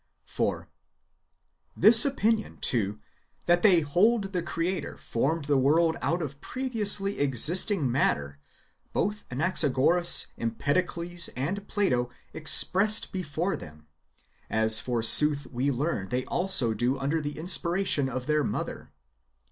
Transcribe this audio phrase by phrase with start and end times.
[0.25, 0.67] 4.
[1.77, 2.97] This opinion, too,
[3.45, 8.39] that they hold the Creator formed the world out of previously existing matter,
[8.93, 13.85] both Anaxagoras, Empedocles, and Plato expressed before them;
[14.49, 18.91] as, forsooth, we learn they also do under the inspiration of their Mother.